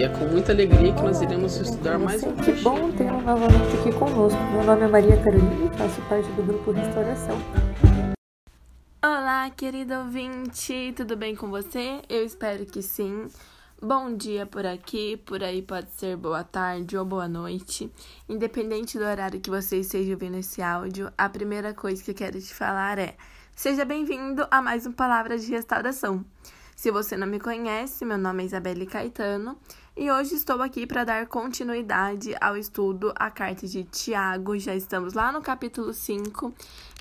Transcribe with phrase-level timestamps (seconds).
[0.00, 3.76] E é com muita alegria que nós iremos estudar mais um Que bom tê-lo novamente
[3.78, 4.40] aqui conosco.
[4.50, 7.36] Meu nome é Maria Carolina e faço parte do grupo Restauração.
[9.04, 12.00] Olá, querido ouvinte, tudo bem com você?
[12.08, 13.26] Eu espero que sim.
[13.82, 17.92] Bom dia por aqui, por aí pode ser boa tarde ou boa noite.
[18.26, 22.40] Independente do horário que você esteja ouvindo esse áudio, a primeira coisa que eu quero
[22.40, 23.16] te falar é:
[23.54, 26.24] seja bem-vindo a mais um Palavras de Restauração.
[26.80, 29.54] Se você não me conhece, meu nome é Isabelle Caetano
[29.94, 34.58] e hoje estou aqui para dar continuidade ao estudo a carta de Tiago.
[34.58, 36.54] Já estamos lá no capítulo 5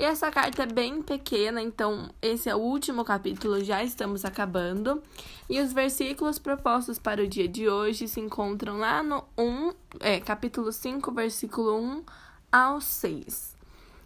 [0.00, 5.02] e essa carta é bem pequena, então esse é o último capítulo, já estamos acabando.
[5.46, 10.20] E os versículos propostos para o dia de hoje se encontram lá no 1, é,
[10.20, 12.02] capítulo 5, versículo 1
[12.50, 13.54] ao 6.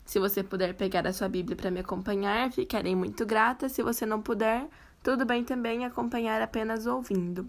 [0.04, 3.68] Se você puder pegar a sua Bíblia para me acompanhar, ficarei muito grata.
[3.68, 4.68] Se você não puder,
[5.02, 7.48] tudo bem também acompanhar apenas ouvindo.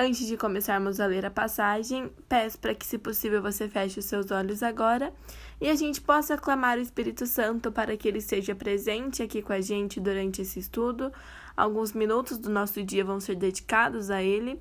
[0.00, 4.04] Antes de começarmos a ler a passagem, peço para que, se possível, você feche os
[4.04, 5.12] seus olhos agora
[5.60, 9.52] e a gente possa clamar o Espírito Santo para que ele seja presente aqui com
[9.52, 11.12] a gente durante esse estudo.
[11.56, 14.60] Alguns minutos do nosso dia vão ser dedicados a ele,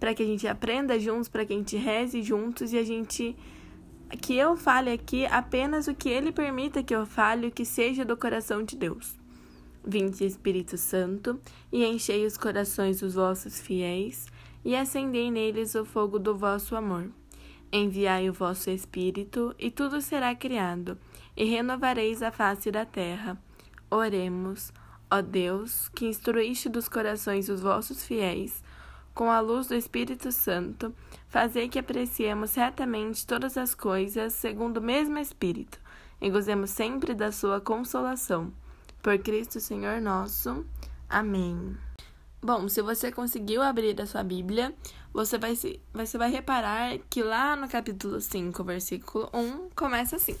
[0.00, 3.36] para que a gente aprenda juntos, para que a gente reze juntos e a gente
[4.22, 8.06] que eu fale aqui apenas o que ele permita que eu fale, o que seja
[8.06, 9.18] do coração de Deus.
[9.88, 11.40] Vinde, Espírito Santo,
[11.72, 14.26] e enchei os corações dos vossos fiéis,
[14.62, 17.10] e acendei neles o fogo do vosso amor.
[17.72, 20.98] Enviai o vosso Espírito, e tudo será criado,
[21.34, 23.42] e renovareis a face da terra.
[23.90, 24.70] Oremos,
[25.10, 28.62] ó Deus, que instruíste dos corações dos vossos fiéis,
[29.14, 30.94] com a luz do Espírito Santo,
[31.28, 35.80] fazei que apreciemos retamente todas as coisas segundo o mesmo Espírito,
[36.20, 38.52] e gozemos sempre da sua consolação.
[39.02, 40.66] Por Cristo Senhor nosso.
[41.08, 41.76] Amém.
[42.42, 44.74] Bom, se você conseguiu abrir a sua Bíblia,
[45.12, 50.36] você vai, se, você vai reparar que lá no capítulo 5, versículo 1, começa assim: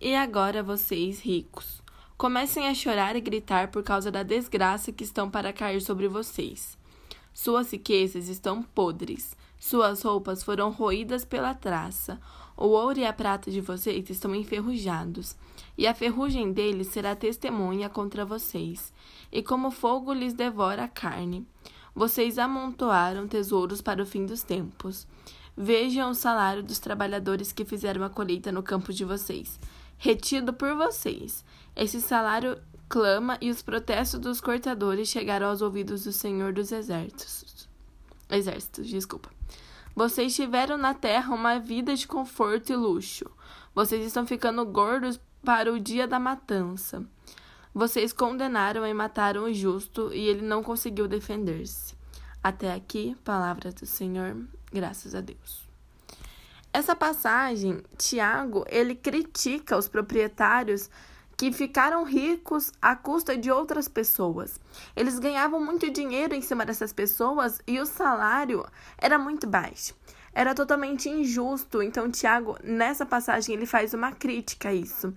[0.00, 1.82] E agora vocês, ricos,
[2.16, 6.78] comecem a chorar e gritar por causa da desgraça que estão para cair sobre vocês.
[7.34, 12.20] Suas riquezas estão podres, suas roupas foram roídas pela traça,
[12.56, 15.36] o ouro e a prata de vocês estão enferrujados,
[15.76, 18.92] e a ferrugem deles será testemunha contra vocês,
[19.30, 21.46] e como fogo lhes devora a carne.
[21.94, 25.06] Vocês amontoaram tesouros para o fim dos tempos.
[25.56, 29.60] Vejam o salário dos trabalhadores que fizeram a colheita no campo de vocês,
[29.98, 31.44] retido por vocês.
[31.76, 37.68] Esse salário clama e os protestos dos cortadores chegaram aos ouvidos do Senhor dos Exércitos.
[38.30, 39.30] Exércitos, desculpa.
[39.94, 43.30] Vocês tiveram na terra uma vida de conforto e luxo.
[43.74, 47.04] Vocês estão ficando gordos para o dia da matança.
[47.74, 51.94] Vocês condenaram e mataram o justo e ele não conseguiu defender-se.
[52.42, 54.36] Até aqui, palavras do Senhor,
[54.72, 55.66] graças a Deus.
[56.72, 60.90] Essa passagem, Tiago, ele critica os proprietários
[61.36, 64.60] que ficaram ricos à custa de outras pessoas.
[64.94, 68.64] Eles ganhavam muito dinheiro em cima dessas pessoas e o salário
[68.96, 69.94] era muito baixo.
[70.34, 71.82] Era totalmente injusto.
[71.82, 75.14] Então, Tiago, nessa passagem, ele faz uma crítica a isso.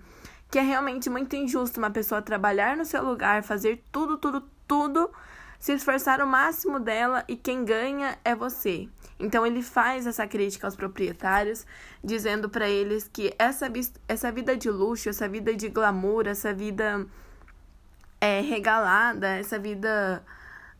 [0.50, 5.10] Que é realmente muito injusto uma pessoa trabalhar no seu lugar, fazer tudo, tudo, tudo,
[5.58, 8.88] se esforçar o máximo dela e quem ganha é você.
[9.18, 11.66] Então ele faz essa crítica aos proprietários,
[12.04, 13.70] dizendo para eles que essa,
[14.06, 17.06] essa vida de luxo, essa vida de glamour, essa vida
[18.20, 20.22] é, regalada, essa vida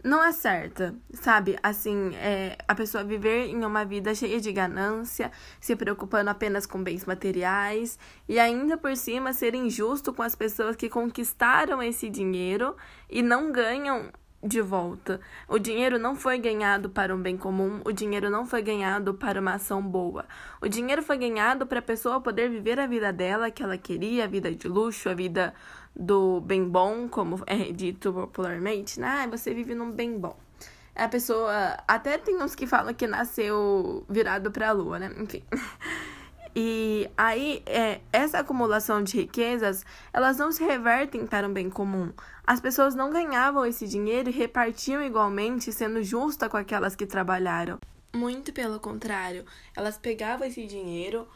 [0.06, 1.58] não é certa, sabe?
[1.60, 6.80] Assim, é, a pessoa viver em uma vida cheia de ganância, se preocupando apenas com
[6.80, 7.98] bens materiais
[8.28, 12.76] e ainda por cima ser injusto com as pessoas que conquistaram esse dinheiro
[13.10, 14.12] e não ganham
[14.42, 15.20] de volta.
[15.48, 19.40] O dinheiro não foi ganhado para um bem comum, o dinheiro não foi ganhado para
[19.40, 20.24] uma ação boa.
[20.60, 24.24] O dinheiro foi ganhado para a pessoa poder viver a vida dela que ela queria,
[24.24, 25.54] a vida de luxo, a vida
[25.94, 29.02] do bem bom, como é dito popularmente.
[29.02, 30.36] Ah, você vive num bem bom.
[30.94, 31.76] A pessoa.
[31.86, 35.10] Até tem uns que falam que nasceu virado para a lua, né?
[35.18, 35.42] Enfim.
[36.58, 42.10] E aí, é, essa acumulação de riquezas, elas não se revertem para um bem comum.
[42.46, 47.78] As pessoas não ganhavam esse dinheiro e repartiam igualmente, sendo justa com aquelas que trabalharam.
[48.14, 49.44] Muito pelo contrário,
[49.76, 51.28] elas pegavam esse dinheiro,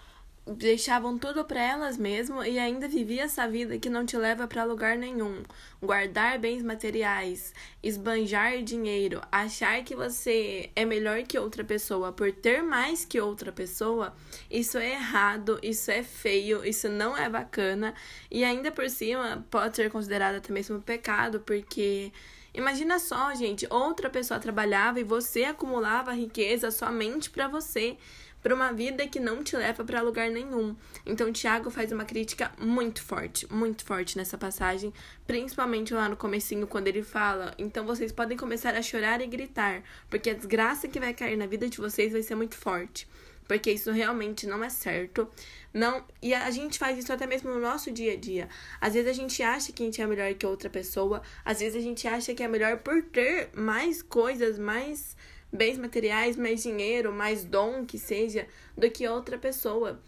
[0.47, 4.65] deixavam tudo para elas mesmas e ainda vivia essa vida que não te leva para
[4.65, 5.43] lugar nenhum.
[5.83, 12.63] Guardar bens materiais, esbanjar dinheiro, achar que você é melhor que outra pessoa por ter
[12.63, 14.15] mais que outra pessoa,
[14.51, 17.95] isso é errado, isso é feio, isso não é bacana
[18.31, 22.13] e ainda por cima pode ser considerado até mesmo pecado, porque
[22.53, 27.97] Imagina só, gente, outra pessoa trabalhava e você acumulava riqueza somente para você
[28.43, 30.75] para uma vida que não te leva para lugar nenhum.
[31.05, 34.93] Então, Tiago faz uma crítica muito forte, muito forte nessa passagem,
[35.27, 39.83] principalmente lá no comecinho, quando ele fala: "Então vocês podem começar a chorar e gritar,
[40.09, 43.07] porque a desgraça que vai cair na vida de vocês vai ser muito forte."
[43.47, 45.29] Porque isso realmente não é certo.
[45.75, 48.49] Não, e a gente faz isso até mesmo no nosso dia a dia.
[48.81, 51.77] Às vezes a gente acha que a gente é melhor que outra pessoa, às vezes
[51.77, 55.17] a gente acha que é melhor por ter mais coisas, mais
[55.53, 60.01] bens materiais, mais dinheiro, mais dom que seja, do que outra pessoa.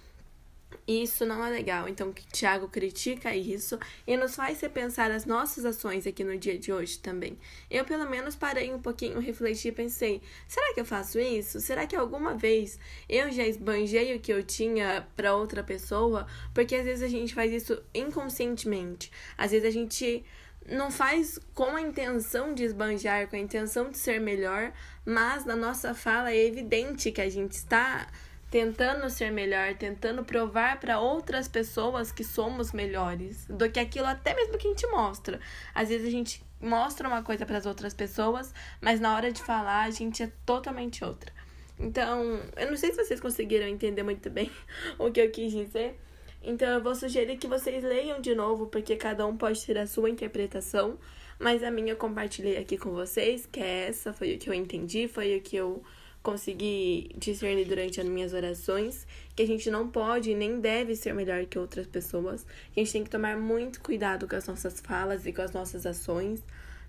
[0.87, 1.89] Isso não é legal.
[1.89, 6.73] Então, Tiago critica isso e nos faz repensar as nossas ações aqui no dia de
[6.73, 7.39] hoje também.
[7.71, 11.61] Eu, pelo menos, parei um pouquinho, refleti e pensei: será que eu faço isso?
[11.61, 12.79] Será que alguma vez
[13.09, 16.27] eu já esbanjei o que eu tinha para outra pessoa?
[16.53, 19.11] Porque às vezes a gente faz isso inconscientemente.
[19.39, 20.25] Às vezes a gente
[20.69, 24.73] não faz com a intenção de esbanjar, com a intenção de ser melhor,
[25.05, 28.07] mas na nossa fala é evidente que a gente está
[28.51, 34.35] tentando ser melhor, tentando provar para outras pessoas que somos melhores do que aquilo até
[34.35, 35.41] mesmo que a gente mostra.
[35.75, 39.43] Às vezes a gente mostra uma coisa para as outras pessoas, mas na hora de
[39.43, 41.33] falar a gente é totalmente outra.
[41.79, 44.51] Então, eu não sei se vocês conseguiram entender muito bem
[44.99, 45.99] o que eu quis dizer.
[46.43, 49.87] Então, eu vou sugerir que vocês leiam de novo, porque cada um pode ter a
[49.87, 50.99] sua interpretação.
[51.39, 54.55] Mas a minha eu compartilhei aqui com vocês, que é essa, foi o que eu
[54.55, 55.83] entendi, foi o que eu
[56.23, 61.45] consegui discernir durante as minhas orações, que a gente não pode nem deve ser melhor
[61.47, 62.47] que outras pessoas.
[62.77, 65.85] A gente tem que tomar muito cuidado com as nossas falas e com as nossas
[65.85, 66.43] ações,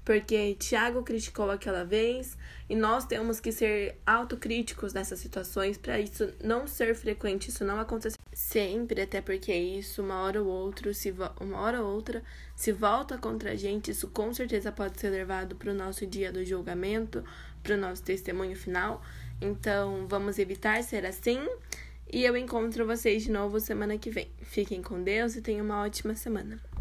[0.05, 2.37] porque Tiago criticou aquela vez
[2.69, 7.79] e nós temos que ser autocríticos nessas situações para isso não ser frequente, isso não
[7.79, 12.23] acontecer sempre, até porque isso uma hora ou outra, se uma hora ou outra
[12.55, 16.31] se volta contra a gente, isso com certeza pode ser levado para o nosso dia
[16.31, 17.23] do julgamento,
[17.61, 19.01] para o nosso testemunho final.
[19.41, 21.39] Então, vamos evitar ser assim.
[22.11, 24.29] E eu encontro vocês de novo semana que vem.
[24.41, 26.72] Fiquem com Deus e tenham uma ótima semana.